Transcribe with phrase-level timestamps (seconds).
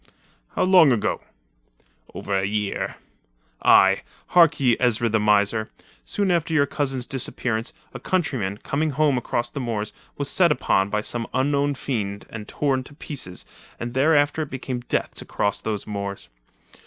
[0.55, 1.21] "How long ago?"
[2.15, 2.95] "Over a year."
[3.61, 4.01] "Aye.
[4.29, 5.69] Hark ye, Ezra the miser.
[6.03, 10.89] Soon after your cousin's disappearance, a countryman, coming home across the moors, was set upon
[10.89, 13.45] by some unknown fiend and torn to pieces,
[13.79, 16.29] and thereafter it became death to cross those moors.